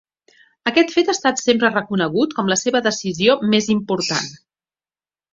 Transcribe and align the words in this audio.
Aquest 0.69 0.93
fet 0.93 1.09
ha 1.09 1.13
estat 1.17 1.41
sempre 1.41 1.69
reconegut 1.73 2.33
com 2.39 2.49
la 2.53 2.57
seva 2.61 2.81
decisió 2.87 3.35
més 3.53 3.67
important. 3.75 4.33